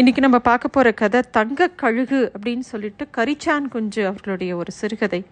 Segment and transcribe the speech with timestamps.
[0.00, 5.24] இன்றைக்கி நம்ம பார்க்க போகிற கதை தங்க கழுகு அப்படின்னு சொல்லிட்டு கரிச்சான் குஞ்சு அவர்களுடைய ஒரு சிறுகதை.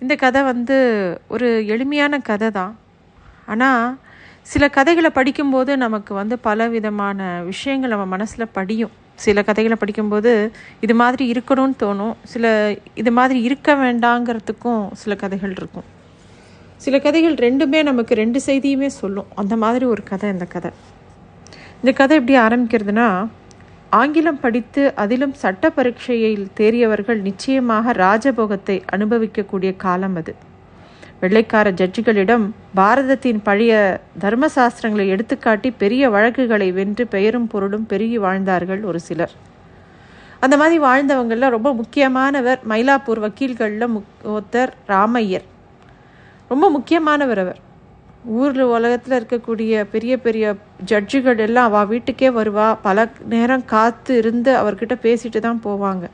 [0.00, 0.76] இந்த கதை வந்து
[1.28, 2.78] ஒரு எளிமையான கதை தான்.
[3.46, 3.96] ஆனால்
[4.42, 8.90] சில கதைகளை படிக்கும்போது நமக்கு வந்து பல விதமான விஷயங்கள் நம்ம மனசில் படியும்.
[9.14, 12.14] சில கதைகளை படிக்கும்போது இது மாதிரி இருக்கணும்னு தோணும்.
[12.24, 15.84] சில இது மாதிரி இருக்க வேண்டாங்கிறதுக்கும் சில கதைகள் இருக்கும்.
[16.76, 19.26] சில கதைகள் ரெண்டுமே நமக்கு ரெண்டு செய்தியுமே சொல்லும்.
[19.34, 20.70] அந்த மாதிரி ஒரு கதை இந்த கதை.
[21.76, 23.28] இந்த கதை எப்படி ஆரம்பிக்கிறதுனா
[23.98, 30.34] ஆங்கிலம் படித்து அதிலும் சட்ட பரீட்சையில் தேறியவர்கள் நிச்சயமாக ராஜபோகத்தை அனுபவிக்கக்கூடிய காலம் அது.
[31.20, 39.34] வெள்ளைக்கார ஜட்ஜுகளிடம் பாரதத்தின் பழைய தர்மசாஸ்திரங்களை எடுத்துக்காட்டி பெரிய வழக்குகளை வென்று பெயரும் பொருளும் பெருகி வாழ்ந்தார்கள் ஒரு சிலர்.
[40.40, 45.46] அந்த மாதிரி வாழ்ந்தவங்களில் ரொம்ப முக்கியமானவர் மயிலாப்பூர் வக்கீல்களில் முக் ஒருத்தர் ராமையர்.
[46.48, 47.60] ரொம்ப முக்கியமானவர் அவர்.
[48.38, 50.54] ஊரில் உலகத்தில் இருக்கக்கூடிய பெரிய பெரிய
[50.90, 52.66] ஜட்ஜுகள் எல்லாம் அவள் வீட்டுக்கே வருவா.
[52.86, 56.04] பல நேரம் காத்து இருந்து அவர்கிட்ட பேசிட்டு தான் போவாங்க.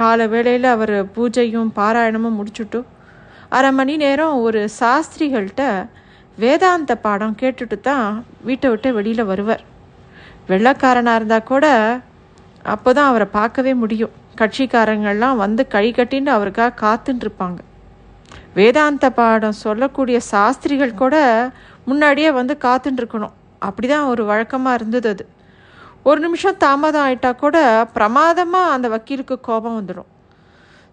[0.00, 2.80] காலை வேளையில் அவர் பூஜையும் பாராயணமும் முடிச்சுட்டு
[3.58, 5.64] அரை மணி நேரம் ஒரு சாஸ்திரிகள்கிட்ட
[6.38, 8.08] வேதாந்த பாடம் கேட்டுட்டு தான்
[8.48, 9.64] வீட்டை விட்டு வெளியில் வருவார்.
[10.48, 11.66] வெள்ளக்காரனாக இருந்தால் கூட
[12.74, 14.14] அப்போ தான் அவரை பார்க்கவே முடியும்.
[14.40, 17.58] கட்சிக்காரங்கள்லாம் வந்து கை கட்டின்னு அவருக்காக காத்துட்டு இருப்பாங்க.
[18.56, 21.16] வேதாந்த பாடம் சொல்லக்கூடிய சாஸ்திரிகள் கூட
[21.90, 23.34] முன்னாடியே வந்து காத்துட்டுருக்கணும்
[23.66, 25.24] அப்படி தான் ஒரு வழக்கமாக இருந்தது அது.
[26.08, 27.56] ஒரு நிமிஷம் தாமதம் ஆயிட்டா கூட
[27.96, 30.10] பிரமாதமாக அந்த வக்கீலுக்கு கோபம் வந்துடும்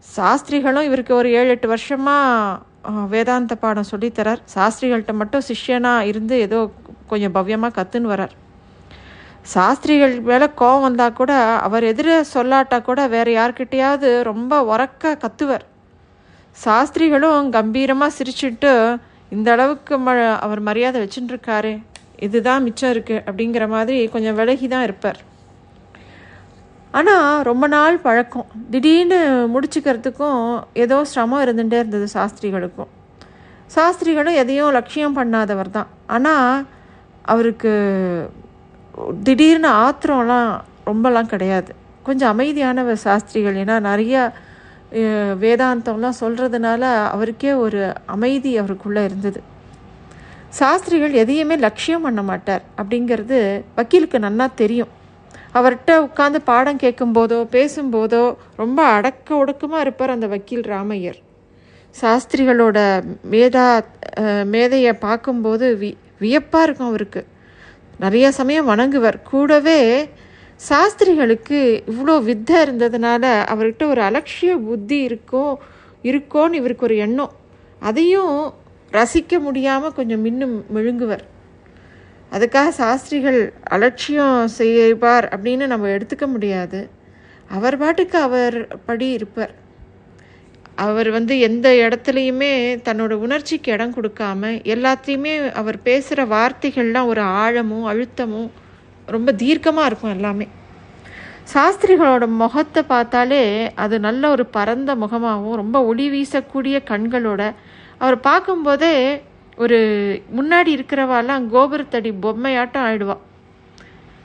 [0.05, 2.69] சாஸ்திரிகளும் இவருக்கு ஒரு ஏழு எட்டு வருஷமாக
[3.13, 6.59] வேதாந்த பாடம் சொல்லித்தரார் சாஸ்திரிகள்கிட்ட மட்டும் சிஷ்யனாக இருந்து ஏதோ
[7.11, 8.33] கொஞ்சம் பவ்யமாக கற்றுன்னு வரார்.
[9.53, 11.33] சாஸ்திரிகள் மேலே கோவம் வந்தால் கூட
[11.67, 15.65] அவர் எதிர சொல்லாட்டா கூட வேறு யார்கிட்டையாவது ரொம்ப உறக்க கத்துவர்.
[16.55, 18.73] சாஸ்திரிகளும் கம்பீரமாக சிரிச்சுட்டு
[19.35, 20.13] இந்த அளவுக்கு ம
[20.45, 21.73] அவர் மரியாதை வச்சுட்டுருக்காரு
[22.25, 25.19] இதுதான் மிச்சம் இருக்குது அப்படிங்கிற மாதிரி கொஞ்சம் விலகி தான் இருப்பார்.
[26.99, 28.49] ஆனால் ரொம்ப நாள் பழக்கம்.
[28.73, 29.19] திடீர்னு
[29.53, 30.41] முடிச்சுக்கிறதுக்கும்
[30.83, 32.91] ஏதோ சிரமம் இருந்துகிட்டே இருந்தது சாஸ்திரிகளுக்கும்.
[33.75, 36.65] சாஸ்திரிகளும் எதையும் லட்சியம் பண்ணாதவர் தான் ஆனால்
[37.33, 37.73] அவருக்கு
[39.27, 40.51] திடீர்னு ஆத்திரம்லாம்
[40.89, 41.71] ரொம்பலாம் கிடையாது.
[42.07, 43.59] கொஞ்சம் அமைதியானவர் சாஸ்திரிகள்.
[43.63, 44.21] ஏன்னா நிறையா
[45.43, 46.81] வேதாந்தம்லாம் சொல்கிறதுனால
[47.13, 47.81] அவருக்கே ஒரு
[48.15, 49.39] அமைதி அவருக்குள்ளே இருந்தது.
[50.59, 53.37] சாஸ்திரிகள் எதையுமே லட்சியம் பண்ண மாட்டார் அப்படிங்கிறது
[53.77, 54.91] வக்கீலுக்கு நன்னா தெரியும்.
[55.57, 58.23] அவர்கிட்ட உட்காந்து பாடம் கேட்கும்போதோ பேசும்போதோ
[58.61, 61.19] ரொம்ப அடக்க ஒடுக்கமாக இருப்பார் அந்த வக்கீல் ராமையர்.
[61.95, 62.77] சாஸ்திரிகளோட
[63.33, 63.65] மேதா
[64.53, 65.91] மேதையை பார்க்கும்போது வி
[66.23, 67.21] வியப்பாக இருக்கும் அவருக்கு.
[68.03, 69.17] நிறைய சமயம் வணங்குவர்.
[69.31, 69.79] கூடவே
[70.67, 73.23] சாஸ்திரிகளுக்கு இவ்வளோ வித்தை இருந்ததுனால
[73.53, 75.45] அவர்கிட்ட ஒரு அலட்சிய புத்தி இருக்கோ
[76.03, 77.31] இருக்கோன்னு இவருக்கு ஒரு எண்ணம்.
[77.79, 78.53] அதையும்
[78.91, 81.23] ரசிக்க முடியாமல் கொஞ்சம் மின்னும் மெழுங்குவர்.
[82.31, 86.89] அதுக்காக சாஸ்திரிகள் அலட்சியம் செய்வார் அப்படின்னு நம்ம எடுத்துக்க முடியாது.
[87.49, 89.53] அவர் பாட்டுக்கு அவர் படி இருப்பார்.
[90.75, 92.53] அவர் வந்து எந்த இடத்துலையுமே
[92.87, 98.51] தன்னோட உணர்ச்சிக்கு இடம் கொடுக்காம எல்லாத்தையுமே அவர் பேசுகிற வார்த்தைகள்லாம் ஒரு ஆழமும் அழுத்தமும்
[99.11, 100.47] ரொம்ப தீர்க்கமாக இருக்கும் எல்லாமே.
[101.53, 107.53] சாஸ்திரிகளோட முகத்தை பார்த்தாலே அது நல்ல ஒரு பரந்த முகமாகவும் ரொம்ப ஒளி வீசக்கூடிய கண்களோட.
[107.97, 108.93] அவர் பார்க்கும்போதே
[109.57, 109.79] ஒரு
[110.37, 113.17] முன்னாடி இருக்கிறவாலாம் கோபுரத்தடி பொம்மையாட்டம் ஆயிடுவா.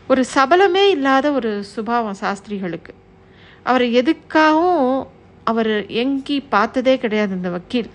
[0.09, 2.93] ஒரு சபலமே இல்லாத ஒரு சுபாவம் சாஸ்திரிகளுக்கு.
[3.63, 5.07] அவர் எதுக்காகவும்
[5.45, 7.91] அவர் எங்கி பார்த்ததே கிடையாது இந்த வக்கீல்.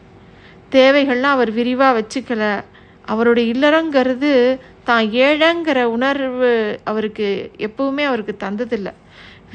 [0.71, 2.63] தேவைகள்லாம் அவர் விரிவாக வச்சுக்கல.
[3.05, 6.51] அவருடைய இல்லறங்கிறது தான் ஏழைங்கிற உணர்வு
[6.89, 7.27] அவருக்கு
[7.67, 8.93] எப்பவுமே அவருக்கு தந்ததில்லை.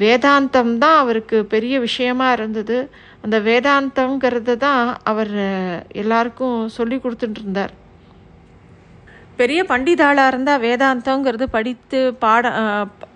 [0.01, 2.77] வேதாந்தம் தான் அவருக்கு பெரிய விஷயமா இருந்தது.
[3.23, 5.33] அந்த வேதாந்தம்ங்கிறது தான் அவர்
[6.01, 7.73] எல்லாருக்கும் சொல்லி கொடுத்துட்டு இருந்தார்.
[9.39, 12.51] பெரிய பண்டிதாளாக இருந்தால் வேதாந்தங்கிறது படித்து பாட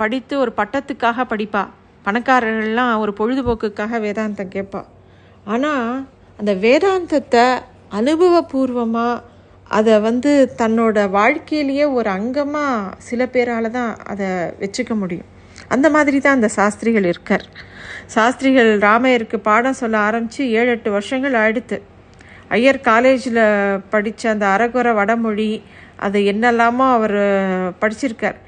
[0.02, 1.64] படித்து ஒரு பட்டத்துக்காக படிப்பா.
[2.06, 4.82] பணக்காரர்கள்லாம் ஒரு பொழுதுபோக்குக்காக வேதாந்தம் கேட்பா.
[5.54, 5.86] ஆனால்
[6.40, 7.46] அந்த வேதாந்தத்தை
[8.00, 9.22] அனுபவபூர்வமாக
[9.78, 14.30] அதை வந்து தன்னோட வாழ்க்கையிலேயே ஒரு அங்கமாக சில பேரால் தான் அதை
[14.64, 15.30] வச்சுக்க முடியும்.
[15.68, 17.46] அந்த மாதிரி தான் அந்த சாஸ்திரிகள் இருக்கார்.
[18.16, 21.78] சாஸ்திரிகள் ராமையருக்கு பாடம் சொல்ல ஆரம்பித்து ஏழு எட்டு வருஷங்கள் ஆயிடுத்து.
[22.58, 23.44] ஐயர் காலேஜில்
[23.94, 25.52] படித்த அந்த அறகுறை வடமொழி
[26.06, 27.18] அது என்னெல்லாமோ அவர்
[27.82, 28.40] படிச்சிருக்கார்.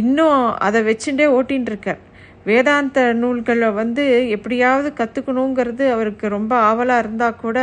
[0.00, 2.02] இன்னும் அதை வச்சுட்டே ஓட்டின்னு இருக்கார்
[2.48, 4.04] வேதாந்த நூல்களை வந்து
[4.36, 7.58] எப்படியாவது கற்றுக்கணுங்கிறது அவருக்கு ரொம்ப ஆவலாக இருந்தால் கூட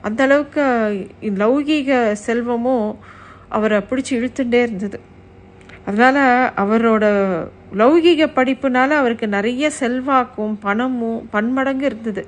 [0.00, 0.62] அந்த அளவுக்கு
[1.22, 2.98] லௌகீக செல்வமும்
[3.48, 5.00] அவரை பிடிச்சி இழுத்துட்டே இருந்தது.
[5.86, 7.04] அதனால் அவரோட
[7.76, 12.26] லௌகீக படிப்புனால அவருக்கு நிறைய செல்வாக்கும் பணமும் பன்மடங்கு இருந்தது.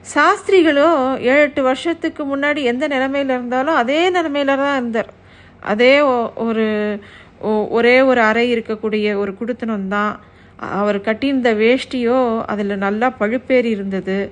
[0.00, 5.12] சாஸ்திரிகளும் ஏழு எட்டு வருஷத்துக்கு முன்னாடி எந்த நிலைமையில் இருந்தாலும் அதே நிலைமையில தான் இருந்தார்.
[5.60, 6.00] அதே
[6.34, 6.98] ஒரு
[7.40, 10.20] ஒ- ஒரே ஒரு அறை இருக்கக்கூடிய ஒரு குடுத்தனம் தான்.
[10.56, 14.30] அவர் கட்டியிருந்த வேஷ்டியோ அதில் நல்லா பழுப்பேறி இருந்தது.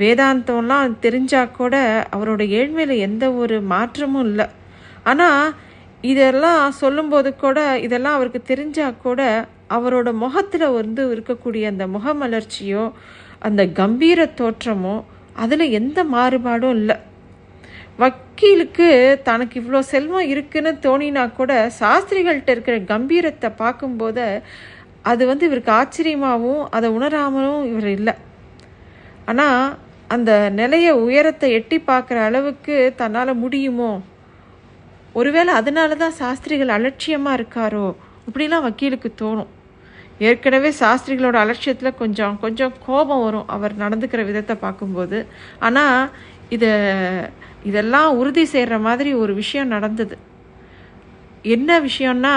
[0.00, 1.76] வேதாந்தம்லாம் தெரிஞ்சா கூட
[2.16, 4.46] அவரோட ஏழ்மையில் எந்த ஒரு மாற்றமும் இல்லை.
[5.10, 5.54] ஆனால்
[6.12, 9.22] இதெல்லாம் சொல்லும்போது கூட இதெல்லாம் அவருக்கு தெரிஞ்சா கூட
[9.76, 12.84] அவரோட முகத்தில் வந்து இருக்கக்கூடிய அந்த முகமலர்ச்சியோ
[13.48, 14.94] அந்த கம்பீர தோற்றமோ
[15.42, 16.96] அதில் எந்த மாறுபாடும் இல்லை.
[18.02, 18.88] வக்கீலுக்கு
[19.28, 24.26] தனக்கு இவ்வளோ செல்வம் இருக்குன்னு தோணினா கூட சாஸ்திரிகள்கிட்ட இருக்கிற கம்பீரத்தை பார்க்கும்போது
[25.10, 28.14] அது வந்து இவருக்கு ஆச்சரியமாகவும் அதை உணராமலும் இவர் இல்லை.
[29.30, 29.62] ஆனால்
[30.14, 33.90] அந்த நிலைய உயரத்தை எட்டி பார்க்குற அளவுக்கு தன்னால் முடியுமோ?
[35.12, 37.86] ஒருவேளை அதனால தான் சாஸ்திரிகள் அலட்சியமாக இருக்காரோ?
[38.28, 39.50] இப்படிலாம் வக்கீலுக்கு தோணும்.
[40.18, 45.18] ஏற்கனவே சாஸ்திரிகளோட அலட்சியத்தில் கொஞ்சம் கொஞ்சம் கோபம் வரும் அவர் நடந்துக்கிற விதத்தை பார்க்கும்போது.
[45.58, 46.10] ஆனால்
[46.48, 46.72] இதை
[47.62, 50.16] இதெல்லாம் உறுதி செய்கிற மாதிரி ஒரு விஷயம் நடந்தது.
[51.56, 52.34] என்ன விஷயம்னா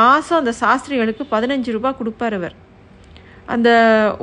[0.00, 2.56] மாதம் அந்த சாஸ்திரிகளுக்கு பதினஞ்சு ரூபா கொடுப்பார் அவர்.
[3.54, 3.70] அந்த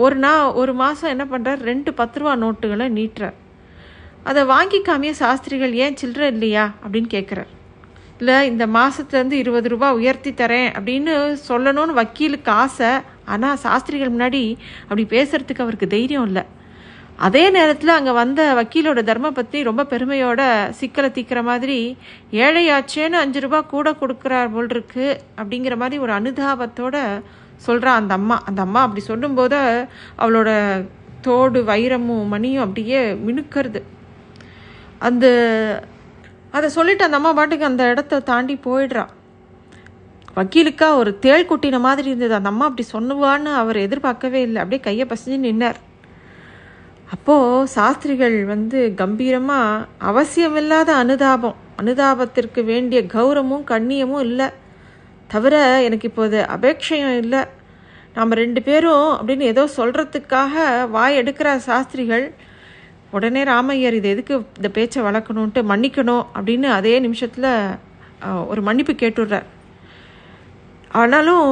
[0.03, 3.37] ஒரு நாள் ஒரு மாதம் என்ன பண்ணுறார் ரெண்டு பத்து ரூபா நோட்டுகளை நீட்டுறார்.
[4.29, 6.65] அதை வாங்கிக்காமையே சாஸ்திரிகள் ஏன் சில்லற இல்லையா?
[6.83, 7.51] அப்படின்னு கேட்குறார்
[8.19, 11.13] இல்லை இந்த மாதத்துலேருந்து இருபது ரூபா உயர்த்தி தரேன் அப்படின்னு
[11.49, 12.91] சொல்லணும்னு வக்கீலுக்கு ஆசை.
[13.33, 14.43] ஆனால் சாஸ்திரிகள் முன்னாடி
[14.87, 16.43] அப்படி பேசுகிறதுக்கு அவருக்கு தைரியம் இல்லை.
[17.25, 20.41] அதே நேரத்தில் அங்கே வந்த வக்கீலோட தர்ம பற்றி ரொம்ப பெருமையோட
[20.79, 21.77] சிக்கலை தீக்கிற மாதிரி
[22.45, 25.07] ஏழையாச்சேன்னு அஞ்சு ரூபா கூட கொடுக்குறார் போல் இருக்கு
[25.39, 26.95] அப்படிங்கிற மாதிரி ஒரு அனுதாபத்தோட
[27.67, 29.87] சொல்கிறா அந்த அம்மா அந்த அம்மா அப்படி சொல்லும்போது
[30.19, 30.49] அவளோட
[31.21, 33.81] தோடு வைரமும் மணியும் அப்படியே மினுக்கிறது.
[34.99, 35.25] அந்த
[36.51, 39.05] அதை சொல்லிட்டு அந்த அம்மா பாட்டுக்கு அந்த இடத்த தாண்டி போயிடுறா.
[40.35, 42.33] வக்கீலுக்கா ஒரு தேள் குட்டின மாதிரி இருந்தது.
[42.33, 44.61] அந்த அம்மா அப்படி சொன்னுவான்னு அவர் எதிர்பார்க்கவே இல்லை.
[44.61, 45.79] அப்படியே கையை பசிஞ்சு நின்னார்.
[47.11, 54.47] அப்போது சாஸ்திரிகள் வந்து கம்பீரமாக அவசியமில்லாத அனுதாபம் அனுதாபத்திற்கு வேண்டிய கௌரவமும் கண்ணியமும் இல்லை.
[55.35, 55.55] தவிர
[55.87, 57.41] எனக்கு இப்போது அபேட்சையும் இல்லை.
[58.17, 60.53] நாம் ரெண்டு பேரும் அப்படின்னு ஏதோ சொல்கிறதுக்காக
[60.95, 62.25] வாய் எடுக்கிற சாஸ்திரிகள்
[63.15, 66.23] உடனே ராமையர் இது எதுக்கு இந்த பேச்சை வளர்க்கணுன்ட்டு மன்னிக்கணும்?
[66.35, 67.51] அப்படின்னு அதே நிமிஷத்தில்
[68.51, 69.47] ஒரு மன்னிப்பு கேட்டுடுறார்.
[71.01, 71.49] ஆனாலும்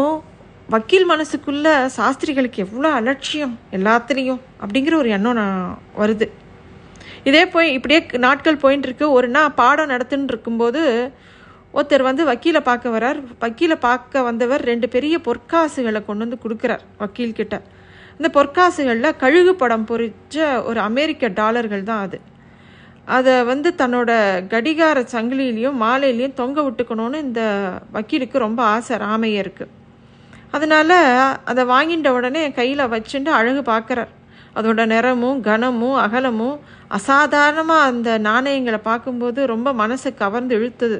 [0.74, 6.27] வக்கீல் மனசுக்குள்ள சாஸ்திரிகளுக்கு எவ்வளோ அலட்சியம் எல்லாத்துலேயும் அப்படிங்கிற ஒரு எண்ணம் நான் வருது.
[7.29, 10.81] இதே போய் இப்படியே நாட்கள் போயின்னு இருக்கு ஒரு நாள் பாடம் நடத்துன்னு இருக்கும்போது
[11.78, 17.56] ஒருத்தர் வந்து வக்கீலை பார்க்க வரார் வக்கீலை பார்க்க வந்தவர் ரெண்டு பெரிய பொற்காசுகளை கொண்டு வந்து கொடுக்குறார் வக்கீல்கிட்ட.
[18.18, 20.36] இந்த பொற்காசுகளில் கழுகு படம் பொறிச்ச
[20.70, 22.18] ஒரு அமெரிக்க டாலர்கள் தான் அது.
[23.16, 24.12] அதை வந்து தன்னோட
[24.52, 27.42] கடிகார சங்கிலிலையும் மாலையிலையும் தொங்க விட்டுக்கணும்னு இந்த
[27.96, 29.66] வக்கீலுக்கு ரொம்ப ஆசை ராமையருக்கு
[30.58, 30.98] அதனால்
[31.52, 34.12] அதை வாங்கிட்ட உடனே கையில் வச்சுட்டு அழகு பார்க்குறார்.
[34.58, 36.58] அதோட நிறமும் கனமும் அகலமும்
[36.98, 41.00] அசாதாரணமாக அந்த நாணயங்களை பார்க்கும்போது ரொம்ப மனசை கவர்ந்து இழுத்தது.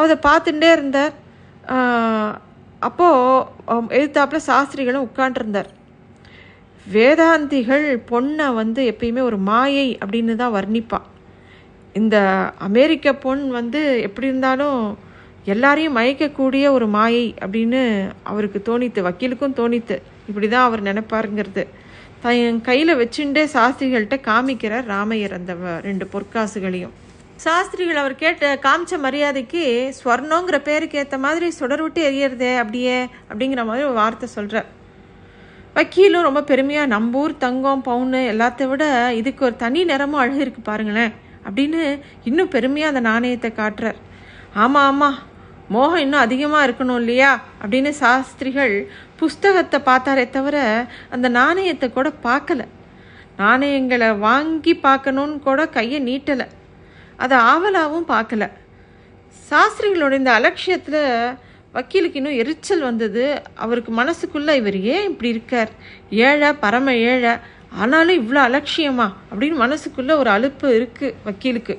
[0.00, 1.14] அதை பார்த்துட்டே இருந்தார்.
[2.86, 5.70] அப்போது எழுத்தாப்பில் சாஸ்திரிகளும் உட்காண்டிருந்தார்
[6.86, 11.06] வேதாந்திகள் பொண்ணை வந்து எப்பயுமே ஒரு மாயை அப்படின்னு தான் வர்ணிப்பான்
[12.00, 12.16] இந்த
[12.66, 14.80] அமெரிக்க பொண் வந்து எப்படி இருந்தாலும்
[15.54, 17.80] எல்லாரையும் மயக்கக்கூடிய ஒரு மாயை அப்படின்னு
[18.30, 19.96] அவருக்கு தோணித்து வக்கீலுக்கும் தோணித்து
[20.28, 21.64] இப்படி தான் அவர் நினைப்பாருங்கிறது.
[22.22, 25.54] தன் கையில் வச்சுட்டே சாஸ்திரிகள்கிட்ட காமிக்கிறார் ராமையர் அந்த
[25.88, 26.94] ரெண்டு பொற்காசுகளையும்.
[27.44, 29.62] சாஸ்திரிகள் அவர் கேட்ட காமிச்ச மரியாதைக்கு
[29.96, 32.96] ஸ்வர்ணங்கிற பேருக்கு ஏற்ற மாதிரி சுடர் விட்டு எரியறதே அப்படியே
[33.30, 34.68] அப்படிங்கிற மாதிரி ஒரு வார்த்தை சொல்கிறார்
[35.74, 41.12] வக்கீலும் ரொம்ப பெருமையாக நம்பூர் தங்கம் பவுனு எல்லாத்த விட இதுக்கு ஒரு தனி நிறமும் அழகு இருக்குது பாருங்களேன்
[41.46, 41.82] அப்படின்னு
[42.24, 43.98] இன்னும் பெருமையாக அந்த நாணயத்தை காட்டுறார்.
[44.54, 45.18] ஆமாம் ஆமாம்
[45.68, 47.30] மோகம் இன்னும் அதிகமாக இருக்கணும் இல்லையா
[47.62, 48.74] அப்படின்னு சாஸ்திரிகள்
[49.16, 50.56] புஸ்தகத்தை பார்த்தாரே தவிர
[51.10, 52.62] அந்த நாணயத்தை கூட பார்க்கல.
[53.38, 56.46] நாணயங்களை வாங்கி பார்க்கணுன்னு கூட கையை நீட்டலை.
[57.16, 58.50] அதை ஆவலாகவும் பார்க்கல.
[59.50, 61.34] சாஸ்திரிகளோட இந்த அலட்சியத்தில்
[61.72, 63.42] வக்கீலுக்கு இன்னும் எரிச்சல் வந்தது.
[63.54, 65.70] அவருக்கு மனசுக்குள்ளே இவர் ஏன் இப்படி இருக்கார்?
[66.10, 67.32] ஏழை பரம ஏழை
[67.70, 69.12] ஆனாலும் இவ்வளோ அலட்சியமா?
[69.34, 71.78] அப்படின்னு மனசுக்குள்ளே ஒரு அலுப்பு இருக்குது வக்கீலுக்கு.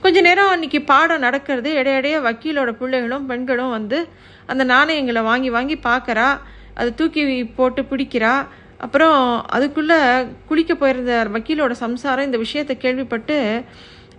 [0.00, 4.08] கொஞ்ச நேரம் அன்றைக்கி பாடம் நடக்கிறது இடையிடையே வக்கீலோட பிள்ளைகளும் பெண்களும் வந்து
[4.46, 6.38] அந்த நாணயங்களை வாங்கி வாங்கி பார்க்குறா.
[6.74, 8.46] அதை தூக்கி போட்டு பிடிக்கிறா.
[8.78, 12.24] அப்புறம் அதுக்குள்ளே குளிக்க போயிருந்த வக்கீலோட சம்சாரம்.
[12.24, 13.64] இந்த விஷயத்தை கேள்விப்பட்டு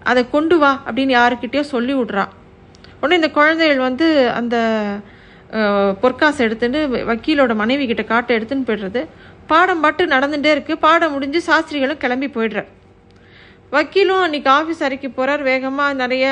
[0.10, 2.26] அதை கொண்டு வா அப்படின்னு யாருக்கிட்டேயோ சொல்லி விட்றா.
[3.02, 4.08] உடனே இந்த குழந்தைகள் வந்து
[4.40, 4.56] அந்த
[6.04, 9.02] பொற்காசை எடுத்துட்டு வக்கீலோட மனைவி கிட்ட காட்டை எடுத்துன்னு போய்டுறது.
[9.50, 12.70] பாடம் பாட்டு நடந்துகிட்டே இருக்குது பாடம் முடிஞ்சு சாஸ்திரிகளும் கிளம்பி போயிடுறார்
[13.76, 16.26] வக்கீலும் அன்றைக்கி ஆஃபீஸ் அறைக்கு போகிறார் வேகமாக நிறைய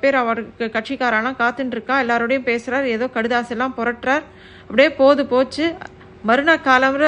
[0.00, 4.24] பேர் அவருக்கு கட்சிக்காரானா காத்துட்டுருக்கா எல்லாரோடையும் பேசுகிறார் ஏதோ கடுதாசெல்லாம் புரட்டுறார்.
[4.66, 5.66] அப்படியே போது போச்சு.
[6.28, 7.06] மறுநாள் காலம்புற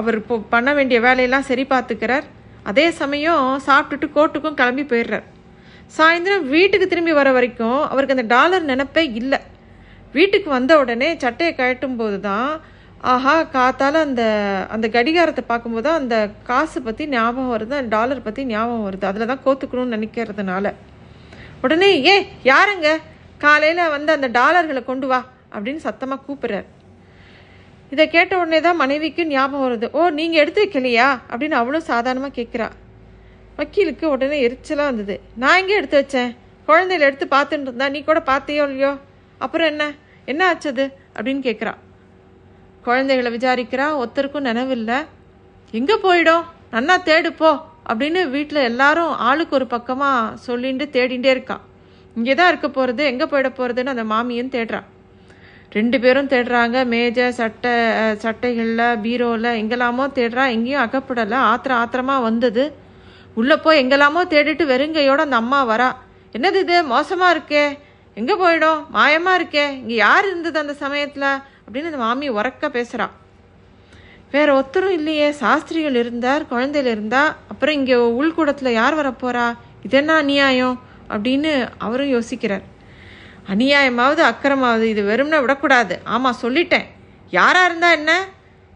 [0.00, 2.26] அவர் இப்போ பண்ண வேண்டிய வேலையெல்லாம் சரி பார்த்துக்கிறார்.
[2.68, 5.26] அதே சமயம் சாப்பிட்டுட்டு கோர்ட்டுக்கும் கிளம்பி போயிடுறார்.
[5.96, 9.38] சாயந்தரம் வீட்டுக்கு திரும்பி வர வரைக்கும் அவருக்கு அந்த டாலர் நினப்பே இல்லை.
[10.16, 12.50] வீட்டுக்கு வந்த உடனே சட்டையை கழட்டும் போது தான்
[13.12, 14.22] ஆஹா காத்தால் அந்த
[14.74, 16.16] அந்த கடிகாரத்தை பார்க்கும்போது தான் அந்த
[16.48, 19.04] காசு பற்றி ஞாபகம் வருது அந்த டாலர் பற்றி ஞாபகம் வருது.
[19.10, 20.74] அதில் தான் கோத்துக்கணும்னு நினைக்கிறதுனால.
[21.64, 22.16] உடனே ஏ
[22.50, 22.90] யாருங்க
[23.44, 25.20] காலையில் வந்து அந்த டாலர்களை கொண்டு வா
[25.54, 26.68] அப்படின்னு சத்தமாக கூப்பிட்றாரு.
[27.92, 29.86] இதை கேட்ட உடனே தான் மனைவிக்கு ஞாபகம் வருது.
[29.98, 31.08] ஓ நீங்கள் எடுத்து வைக்கலையா?
[31.30, 32.68] அப்படின்னு அவளும் சாதாரணமாக கேட்குறா.
[33.58, 36.30] வக்கீலுக்கு உடனே எரிச்சலாக இருந்தது நான் எங்கே எடுத்து வச்சேன்?
[36.68, 38.92] குழந்தையில எடுத்து பார்த்துட்டு இருந்தா நீ கூட பார்த்தியோ இல்லையோ?
[39.44, 39.84] அப்புறம் என்ன?
[40.32, 40.84] என்ன ஆச்சது
[41.16, 41.72] அப்படின்னு கேட்குறா.
[42.86, 43.86] குழந்தைகளை விசாரிக்கிறா.
[44.00, 44.98] ஒருத்தருக்கும் நினைவில்லை.
[45.78, 46.44] எங்கே போயிடும்?
[46.74, 47.50] நன்னா தேடு போ
[47.90, 51.62] அப்படின்னு வீட்டில் எல்லாரும் ஆளுக்கு ஒரு பக்கமாக சொல்லிட்டு தேடிகிட்டே இருக்கான்
[52.16, 54.86] இங்கே தான் இருக்க போகிறது எங்கே போயிட போகிறதுன்னு அந்த மாமியும் தேடுறான்
[55.76, 56.76] ரெண்டு பேரும் தேடுறாங்க.
[56.92, 57.72] மேஜை சட்டை
[58.24, 60.44] சட்டைகளில் பீரோவில் எங்கெல்லாமோ தேடுறா.
[60.56, 61.38] எங்கேயும் அகப்படலை.
[61.50, 62.64] ஆத்திரம் ஆத்திரமாக வந்தது.
[63.34, 65.88] உள்ளே போய் எங்கெல்லாமோ தேடிட்டு வெறுங்கையோட அந்த அம்மா வரா.
[66.36, 66.76] என்னது இது?
[66.94, 67.64] மோசமாக இருக்கே.
[68.14, 68.80] எங்கே போயிடும்?
[68.96, 69.66] மாயமாக இருக்கே.
[69.82, 71.30] இங்கே யார் இருந்தது அந்த சமயத்தில்?
[71.64, 73.06] அப்படின்னு அந்த மாமி உறக்க பேசுகிறா
[74.34, 75.28] வேற ஒருத்தரும் இல்லையே.
[75.42, 77.22] சாஸ்திரிகள் இருந்தார் குழந்தையில் இருந்தா.
[77.52, 79.46] அப்புறம் இங்கே உள்கூடத்தில் யார் வரப்போறா?
[79.82, 80.76] இது என்ன அநியாயம்?
[81.14, 82.66] அப்படின்னு அவரும் யோசிக்கிறார்.
[83.50, 86.00] அநியாயமாவது அக்கிரமாவது இது வெறும்னா விடக்கூடாது.
[86.04, 86.84] ஆமாம் சொல்லிட்டேன்.
[87.30, 88.24] யாராக இருந்தால் என்ன?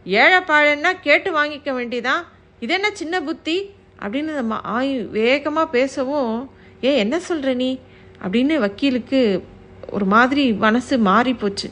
[0.05, 2.25] ஏழை பாழன்னா கேட்டு வாங்கிக்க வேண்டிதான்
[2.61, 3.71] இது என்ன சின்ன புத்தி?
[3.99, 6.51] அப்படின்னு நம்ம மா- ஆயு வேகமாக பேசவும்
[6.85, 7.79] ஏ என்ன சொல்கிற நீ?
[8.23, 9.45] அப்படின்னு வக்கீலுக்கு
[9.91, 11.71] ஒரு மாதிரி மனசு மாறி போச்சு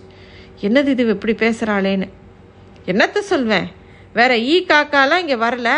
[0.60, 1.08] என்னது இது?
[1.08, 2.08] இப்படி பேசுகிறாளேன்னு
[2.86, 3.66] என்னத்த சொல்வேன்?
[4.12, 5.72] வேற ஈ காக்காலாம் இங்கே வரல.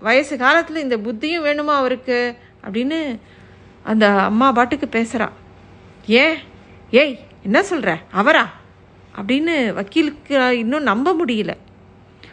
[0.00, 2.34] வயசு காலத்தில் இந்த புத்தியும் வேணுமா அவருக்கு?
[2.64, 3.18] அப்படின்னு
[3.82, 5.28] அந்த அம்மா பாட்டுக்கு பேசுகிறா
[6.06, 6.52] ஏன்?
[6.94, 8.52] ஏய் என்ன சொல்கிற அவரா?
[9.16, 11.54] அப்படின்னு வக்கீலுக்கு இன்னும் நம்ப முடியல.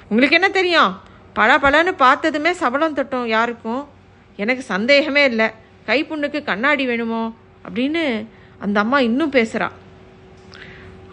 [0.10, 1.00] உங்களுக்கு என்ன தெரியும்?
[1.34, 3.88] பல பலன்னு பார்த்ததுமே சபலம் தட்டும் யாருக்கும்.
[4.36, 5.50] எனக்கு சந்தேகமே இல்லை.
[5.88, 7.36] கைப்புண்ணுக்கு கண்ணாடி வேணுமோ?
[7.70, 8.27] அப்படின்னு
[8.60, 9.70] அந்த அம்மா இன்னும் பேசுகிறா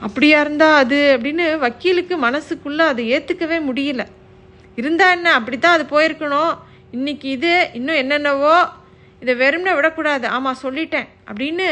[0.01, 4.07] அப்படியா இருந்தா அது அப்படின்னு வக்கீலுக்கு மனசுக்குள்ளே அதை ஏற்றுக்கவே முடியல.
[4.77, 5.35] இருந்தா என்ன?
[5.35, 6.59] அப்படித்தான் அது போயிருக்கணும்.
[6.91, 8.69] இன்னைக்கு இது இன்னும் என்னென்னவோ?
[9.21, 10.29] இதை வெறும்னே விடக்கூடாது.
[10.29, 11.09] ஆமாம் சொல்லிட்டேன்.
[11.27, 11.67] அப்படின்னு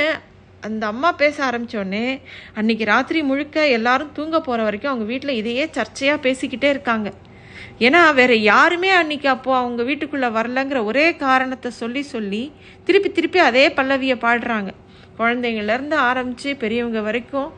[0.66, 2.06] அந்த அம்மா பேச ஆரம்பித்தோடனே
[2.58, 7.08] அன்றைக்கி ராத்திரி முழுக்க எல்லாரும் தூங்க போகிற வரைக்கும் அவங்க வீட்டில் இதையே சர்ச்சையாக பேசிக்கிட்டே இருக்காங்க.
[7.86, 12.42] ஏன்னா வேறு யாருமே அன்றைக்கி அப்போது அவங்க வீட்டுக்குள்ளே வரலங்கிற ஒரே காரணத்தை சொல்லி சொல்லி
[12.88, 14.70] திருப்பி திருப்பி அதே பல்லவியை பாடுறாங்க.
[15.20, 17.50] குழந்தைங்கள்லேருந்து இருந்து பெரியவங்க வரைக்கும்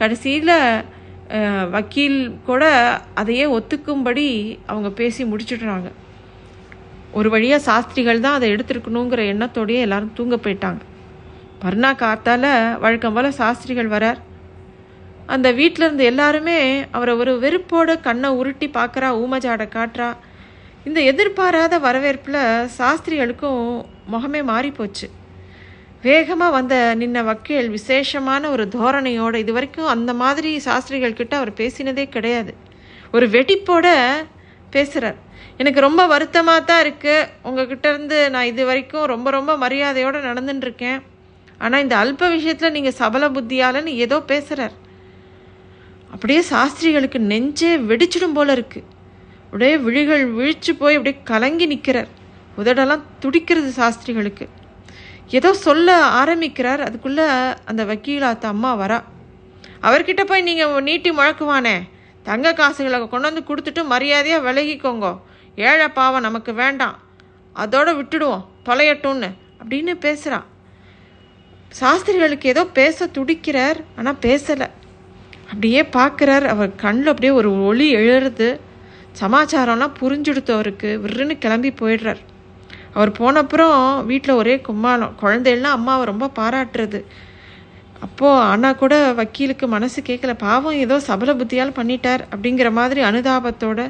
[0.00, 0.56] கடைசியில்
[1.74, 2.18] வக்கீல்
[2.48, 2.64] கூட
[3.20, 4.26] அதையே ஒத்துக்கும்படி
[4.70, 5.88] அவங்க பேசி முடிச்சுடுறாங்க.
[7.18, 10.82] ஒரு வழியாக சாஸ்திரிகள் தான் அதை எடுத்திருக்கணுங்கிற எண்ணத்தோடையே எல்லாரும் தூங்க போயிட்டாங்க.
[11.64, 12.44] மறுநா காத்தால
[12.84, 14.18] வழக்கம் போல் சாஸ்திரிகள் வரார்.
[15.34, 16.56] அந்த வீட்டில் இருந்து எல்லாருமே
[16.96, 20.08] அவரை ஒரு வெறுப்போட கண்ணை உருட்டி பார்க்குறா ஊமஜாடை காட்டுறா.
[20.88, 22.40] இந்த எதிர்பாராத வரவேற்பில்
[22.78, 23.62] சாஸ்திரிகளுக்கும்
[24.14, 25.08] முகமே மாறி போச்சு
[26.06, 32.04] வேகமாக வந்த நின்ன வக்கீல் விசேஷமான ஒரு தோரணையோடு இது வரைக்கும் அந்த மாதிரி சாஸ்திரிகள் கிட்ட அவர் பேசினதே
[32.16, 32.52] கிடையாது.
[33.16, 33.86] ஒரு வெடிப்போட
[34.76, 35.18] பேசுகிறார்
[35.62, 41.00] எனக்கு ரொம்ப வருத்தமாக தான் இருக்குது உங்ககிட்ட இருந்து நான் இது வரைக்கும் ரொம்ப ரொம்ப மரியாதையோடு நடந்துட்டுருக்கேன்
[41.58, 44.74] ஆனால் இந்த அல்ப விஷயத்தில் நீங்கள் சபல புத்தியாலன்னு ஏதோ பேசுகிறார்
[46.10, 48.90] அப்படியே சாஸ்திரிகளுக்கு நெஞ்சே வெடிச்சிடும் போல இருக்குது
[49.44, 52.10] அப்படியே விழிகள் விழிச்சு போய் அப்படியே கலங்கி நிற்கிறார்
[52.58, 54.48] உதடெல்லாம் துடிக்கிறது சாஸ்திரிகளுக்கு.
[55.28, 56.80] ஏதோ சொல்ல ஆரம்பிக்கிறார்.
[56.80, 57.26] அதுக்குள்ளே
[57.64, 59.02] அந்த வக்கீலாத்த அம்மா வரா.
[59.82, 61.76] அவர்கிட்ட போய் நீங்கள் நீட்டி முழக்குவானே.
[62.22, 65.08] தங்க காசுகளை கொண்டு வந்து கொடுத்துட்டு மரியாதையாக விலகிக்கோங்க.
[65.56, 66.98] ஏழை பாவம் நமக்கு வேண்டாம்.
[67.56, 68.44] அதோட விட்டுடுவோம்.
[68.68, 69.30] தொலையட்டும்னு
[69.62, 70.46] அப்படின்னு பேசுகிறான்
[71.80, 74.68] சாஸ்திரிகளுக்கு ஏதோ பேச துடிக்கிறார் ஆனால் பேசலை.
[75.50, 78.48] அப்படியே பார்க்குறார் அவர் கண்ணில் அப்படியே ஒரு ஒளி எழுறது.
[79.20, 82.22] சமாச்சாரம்லாம் புரிஞ்சுடுத்து அவருக்கு விருன்னு கிளம்பி போயிடுறார்.
[82.96, 83.78] அவர் போனப்புறம்
[84.10, 85.14] வீட்டில் ஒரே கும்மாளம்.
[85.22, 87.00] குழந்தைகள்லாம் அம்மாவை ரொம்ப பாராட்டுறது.
[88.04, 93.80] அப்போது ஆனால் கூட வக்கீலுக்கு மனசு கேட்கல பாவம் ஏதோ சபல புத்தியால் பண்ணிட்டார் அப்படிங்கிற மாதிரி அனுதாபத்தோட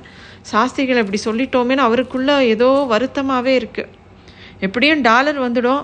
[0.51, 3.93] சாஸ்திரிகள் இப்படி சொல்லிட்டோமேன்னு அவருக்குள்ளே ஏதோ வருத்தமாகவே இருக்குது
[4.67, 5.83] எப்படியும் டாலர் வந்துடும்.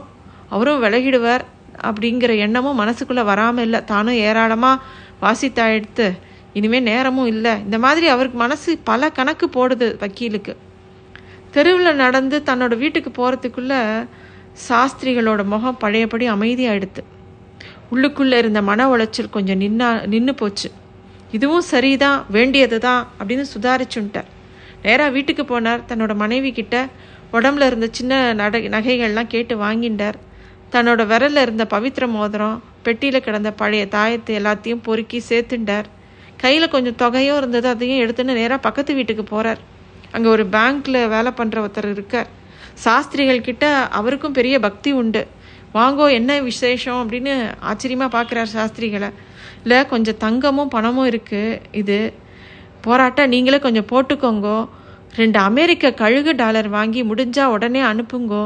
[0.54, 1.44] அவரும் விலகிடுவார்.
[1.88, 3.80] அப்படிங்கிற எண்ணமும் மனசுக்குள்ளே வராமல் இல்லை.
[3.92, 4.82] தானும் ஏராளமாக
[5.24, 5.66] வாசித்தா
[6.58, 7.52] இனிமேல் நேரமும் இல்லை.
[7.66, 10.52] இந்த மாதிரி அவருக்கு மனசு பல கணக்கு போடுது வக்கீலுக்கு.
[11.54, 13.74] தெருவில் நடந்து தன்னோட வீட்டுக்கு போகிறதுக்குள்ள
[14.68, 17.02] சாஸ்திரிகளோட முகம் பழையபடி அமைதியாயிடுது
[17.92, 20.68] உள்ளுக்குள்ளே இருந்த மன உளைச்சல் கொஞ்சம் நின்னா நின்று போச்சு.
[21.36, 24.28] இதுவும் சரிதான் வேண்டியது தான் அப்படின்னு சுதாரிச்சுன்ட்டார்
[24.84, 25.82] நேராக வீட்டுக்கு போனார்.
[25.90, 26.76] தன்னோட மனைவி கிட்ட
[27.36, 30.18] உடம்புல இருந்த சின்ன நட நகைகள்லாம் கேட்டு வாங்கிட்டார்
[30.72, 35.88] தன்னோட விரல்ல இருந்த பவித்திர மோதிரம் பெட்டியில் கிடந்த பழைய தாயத்தை எல்லாத்தையும் பொறுக்கி சேர்த்துண்டார்.
[36.42, 39.60] கையில் கொஞ்சம் தொகையும் இருந்தது அதையும் எடுத்துன்னு நேராக பக்கத்து வீட்டுக்கு போகிறார்
[40.12, 42.28] அங்கே ஒரு பேங்க்கில் வேலை பண்ணுற ஒருத்தர் இருக்கார்.
[42.84, 43.64] சாஸ்திரிகள் கிட்ட
[43.98, 45.22] அவருக்கும் பெரிய பக்தி உண்டு.
[45.74, 47.00] வாங்கோ என்ன விசேஷம்?
[47.02, 47.34] அப்படின்னு
[47.70, 49.10] ஆச்சரியமாக பார்க்குறார் சாஸ்திரிகளை.
[49.62, 51.98] இல்லை கொஞ்சம் தங்கமும் பணமும் இருக்குது இது
[52.80, 54.58] போராட்டம் நீங்களே கொஞ்சம் போட்டுக்கோங்கோ.
[55.16, 58.42] ரெண்டு அமெரிக்க கழுகு டாலர் வாங்கி முடிஞ்சால் உடனே அனுப்புங்கோ.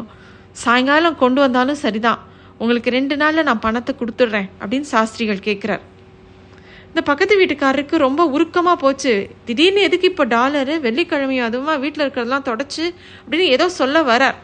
[0.62, 2.20] சாயங்காலம் கொண்டு வந்தாலும் சரிதான்.
[2.62, 5.82] உங்களுக்கு ரெண்டு நாளில் நான் பணத்தை கொடுத்துட்றேன் அப்படின்னு சாஸ்திரிகள் கேட்குறார்.
[6.88, 9.12] இந்த பக்கத்து வீட்டுக்காரருக்கு ரொம்ப உருக்கமாக போச்சு.
[9.46, 12.84] திடீர்னு எதுக்கு இப்போ டாலரு வெள்ளிக்கிழமையும் அதுவுமா வீட்டில் இருக்கிறதெல்லாம் தொடச்சி
[13.22, 14.36] அப்படின்னு ஏதோ சொல்ல வரார்.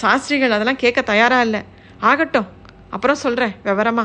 [0.00, 1.62] சாஸ்திரிகள் அதெல்லாம் கேட்க தயாராக இல்லை.
[2.10, 2.48] ஆகட்டும்
[2.96, 4.04] அப்புறம் சொல்கிறேன் விவரமா.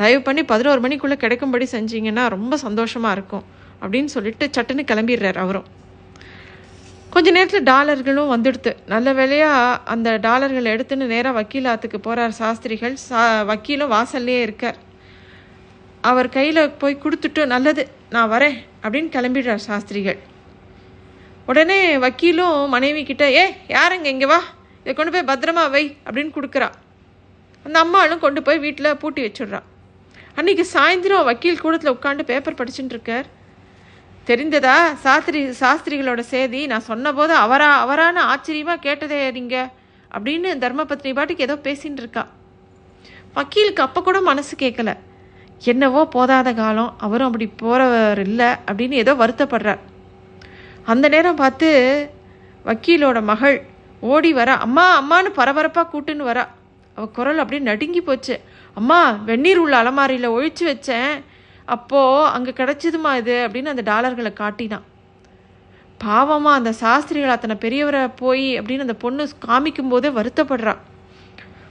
[0.00, 3.44] தயவு பண்ணி பதினோரு மணிக்குள்ளே கிடைக்கும்படி செஞ்சீங்கன்னா ரொம்ப சந்தோஷமாக இருக்கும்
[3.82, 5.68] அப்படின்னு சொல்லிட்டு சட்டுன்னு கிளம்பிடுறார் அவரும்.
[7.18, 8.76] கொஞ்ச நேரத்தில் டாலர்களும் வந்துடுத்து.
[8.86, 12.94] நல்ல வேலையாக அந்த டாலர்களை எடுத்துன்னு நேராக வக்கீலாத்துக்கு போகிறார் சாஸ்திரிகள்.
[13.04, 14.76] சா வக்கீலும் வாசல்லையே இருக்கார்.
[16.00, 20.18] அவர் கையில் போய் கொடுத்துட்டு நல்லது நான் வரேன் அப்படின்னு கிளம்பிடுறார் சாஸ்திரிகள்.
[21.46, 24.26] உடனே வக்கீலும் மனைவி கிட்ட ஏ யாருங்க இங்கே?
[24.26, 24.40] வா.
[24.80, 26.70] இதை கொண்டு போய் பத்திரமா வை அப்படின்னு கொடுக்குறா.
[27.64, 29.62] அந்த அம்மாளும் கொண்டு போய் வீட்டில் பூட்டி வச்சுடுறா.
[30.34, 33.36] அன்னைக்கு சாயந்தரம் வக்கீல் கூடத்தில் உட்காந்து பேப்பர் படிச்சுட்டு இருக்கார்.
[34.28, 34.76] தெரிந்ததா?
[35.04, 39.70] சாஸ்திரி சாஸ்திரிகளோட செய்தி நான் சொன்னபோது அவரா அவரான ஆச்சரியமாக கேட்டதே நீங்கள்
[40.16, 42.24] அப்படின்னு தர்மபத்னி பாட்டுக்கு ஏதோ பேசின்னு இருக்கா.
[43.36, 44.92] வக்கீலுக்கு அப்போ கூட மனசு கேட்கல
[45.72, 49.80] என்னவோ போதாத காலம் அவரும் அப்படி போகிறவர் இல்லை அப்படின்னு ஏதோ வருத்தப்படுறார்.
[50.92, 51.70] அந்த நேரம் பார்த்து
[52.68, 53.56] வக்கீலோட மகள்
[54.12, 54.54] ஓடி வரா.
[54.66, 56.44] அம்மா அம்மான்னு பரபரப்பாக கூட்டுன்னு வரா.
[56.96, 58.36] அவள் குரல் அப்படியே நடுங்கி போச்சு.
[58.80, 61.12] அம்மா வெந்நீர் உள்ள அலமாரியில் ஒழிச்சு வச்சேன்.
[61.76, 63.34] அப்போது அங்கே கிடச்சிதுமா இது?
[63.46, 64.84] அப்படின்னு அந்த டாலர்களை காட்டினான்.
[66.04, 70.74] பாவமாக அந்த சாஸ்திரிகள் அத்தனை பெரியவரை போய் அப்படின்னு அந்த பொண்ணு காமிக்கும் போதே வருத்தப்படுறா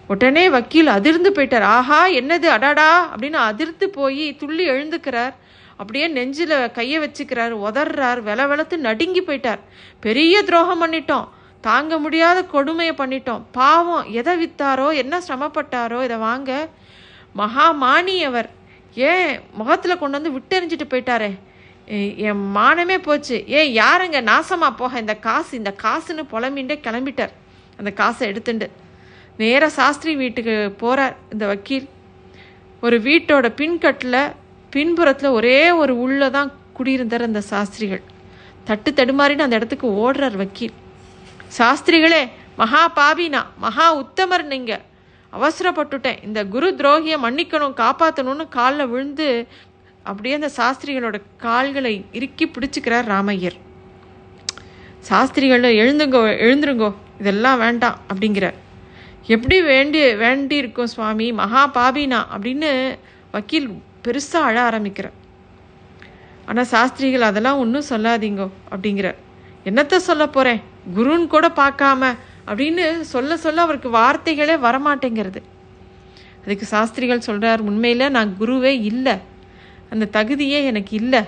[0.07, 1.65] உடனே வக்கீல் அதிர்ந்து போயிட்டார்.
[1.77, 2.47] ஆஹா என்னது?
[2.55, 5.33] அடாடா அப்படின்னு அதிர்ந்து போய் துள்ளி எழுந்துக்கிறார்.
[5.81, 7.53] அப்படியே நெஞ்சில் கையை வச்சுக்கிறார்.
[7.67, 9.61] உதறார் வெல வெளத்து நடுங்கி போயிட்டார்.
[10.05, 11.27] பெரிய துரோகம் பண்ணிட்டோம்.
[11.61, 13.41] தாங்க முடியாத கொடுமையை பண்ணிட்டோம்.
[13.51, 16.51] பாவம் எதை வித்தாரோ என்ன சிரமப்பட்டாரோ இதை வாங்க
[17.37, 18.49] மகாமானியவர்
[18.95, 21.31] ஏன் முகத்தில் கொண்டு வந்து விட்டெறிஞ்சிட்டு போயிட்டாரே?
[22.27, 23.47] என் மானமே போச்சு.
[23.47, 25.51] ஏன் யாருங்க நாசமாக போக இந்த காசு?
[25.57, 27.33] இந்த காசுன்னு புலம்பின்ண்டே கிளம்பிட்டார்.
[27.77, 28.67] அந்த காசை எடுத்துண்டு.
[29.37, 31.87] நேராக சாஸ்திரி வீட்டுக்கு போகிறார் இந்த வக்கீல்.
[32.81, 34.21] ஒரு வீட்டோட பின்கட்டில்
[34.69, 38.03] பின்புறத்தில் ஒரே ஒரு உள்ளே தான் குடியிருந்தார் அந்த சாஸ்திரிகள்.
[38.65, 40.75] தட்டு தடுமாறின்னு அந்த இடத்துக்கு ஓடுறார் வக்கீல்.
[41.57, 44.83] சாஸ்திரிகளே மகா பாபினா மகா உத்தமர் நீங்கள்
[45.35, 46.23] அவசரப்பட்டுட்டேன்.
[46.23, 49.47] இந்த குரு துரோகியை மன்னிக்கணும் காப்பாற்றணும்னு காலில் விழுந்து
[50.03, 53.57] அப்படியே அந்த சாஸ்திரிகளோட கால்களை இறுக்கி பிடிச்சிக்கிறார் ராமையர்.
[55.09, 58.57] சாஸ்திரிகள் எழுந்துங்கோ எழுந்துருங்கோ இதெல்லாம் வேண்டாம் அப்படிங்கிறார்.
[59.35, 61.27] எப்படி வேண்டி வேண்டி இருக்கும் சுவாமி?
[61.31, 62.71] மகா பாபினா அப்படின்னு
[63.31, 63.69] வக்கீல்
[64.03, 65.15] பெருசாக அழ ஆரம்பிக்கிறார்.
[66.45, 69.17] ஆனால் சாஸ்திரிகள் அதெல்லாம் ஒன்றும் சொல்லாதீங்கோ அப்படிங்கிறார்.
[69.69, 70.61] என்னத்த சொல்ல போகிறேன்
[70.95, 72.11] குருன்னு கூட பார்க்காம
[72.49, 75.41] அப்படின்னு சொல்ல சொல்ல அவருக்கு வார்த்தைகளே வரமாட்டேங்கிறது.
[76.43, 79.15] அதுக்கு சாஸ்திரிகள் சொல்கிறார் உண்மையில் நான் குருவே இல்லை.
[79.89, 81.21] அந்த தகுதியே எனக்கு இல்லை.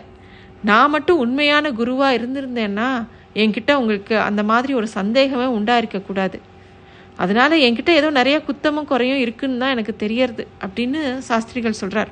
[0.64, 2.88] நான் மட்டும் உண்மையான குருவாக இருந்திருந்தேன்னா
[3.34, 6.38] என்கிட்ட உங்களுக்கு அந்த மாதிரி ஒரு சந்தேகமே உண்டாயிருக்கக்கூடாது
[7.18, 12.12] அதனால் என்கிட்ட ஏதோ நிறைய குத்தமும் குறையும் இருக்குன்னு தான் எனக்கு தெரியறது அப்படின்னு சாஸ்திரிகள் சொல்கிறார்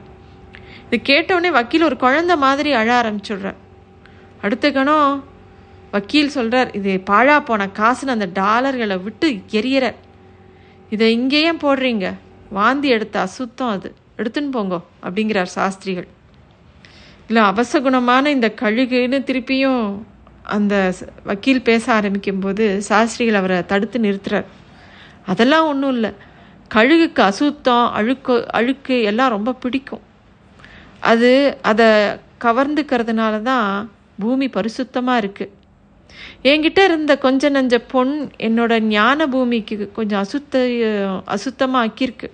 [0.85, 3.57] இது கேட்டவுடனே வக்கீல் ஒரு குழந்த மாதிரி அழ ஆரம்பிச்சுடுறார்.
[4.41, 5.23] அடுத்த கணம்
[5.91, 9.27] வக்கீல் சொல்கிறார் இது பாழா போன காசுன்னு அந்த டாலர்களை விட்டு
[9.59, 9.97] எரியறார்
[10.89, 12.07] இதை இங்கேயே போடுறீங்க?
[12.57, 13.89] வாந்தி எடுத்த அசுத்தம் அது.
[14.17, 16.07] எடுத்துன்னு போங்கோ அப்படிங்கிறார் சாஸ்திரிகள்.
[17.27, 19.83] இல்லை அவசகுணமான இந்த கழுகுன்னு திருப்பியும்
[20.55, 20.75] அந்த
[21.23, 24.47] வக்கீல் பேச ஆரம்பிக்கும்போது சாஸ்திரிகள் அவரை தடுத்து நிறுத்துறார்.
[25.25, 26.11] அதெல்லாம் ஒன்றும் இல்லை.
[26.75, 30.03] கழுகுக்கு அசுத்தம் அழுக்கு அழுக்கு எல்லாம் ரொம்ப பிடிக்கும்.
[31.11, 31.87] அது அதை
[32.45, 33.67] கவர்ந்துக்கிறதுனால தான்
[34.19, 35.53] பூமி பரிசுத்தமாக இருக்குது
[36.49, 40.63] என்கிட்ட இருந்த கொஞ்ச நஞ்ச பொன் என்னோட ஞான பூமிக்கு கொஞ்சம் அசுத்த
[41.35, 42.29] அசுத்தமாக ஆக்கியிருக்கு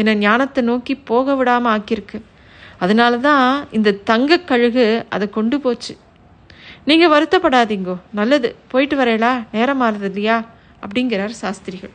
[0.00, 2.18] என்னை ஞானத்தை நோக்கி போக விடாமல் ஆக்கியிருக்கு.
[2.78, 5.94] அதனால தான் இந்த தங்க கழுகு அதை கொண்டு போச்சு.
[6.84, 7.96] நீங்கள் வருத்தப்படாதீங்கோ.
[8.12, 8.48] நல்லது.
[8.68, 10.36] போயிட்டு வரையலா நேரம் ஆறுது இல்லையா?
[10.82, 11.94] அப்படிங்கிறார் சாஸ்திரிகள்.